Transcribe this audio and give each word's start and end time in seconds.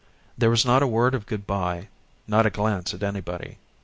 There 0.35 0.49
was 0.49 0.65
not 0.65 0.81
a 0.81 0.87
word 0.87 1.13
of 1.13 1.27
good 1.27 1.45
by, 1.45 1.87
not 2.27 2.47
a 2.47 2.49
glance 2.49 2.91
at 2.91 3.03
anybody. 3.03 3.59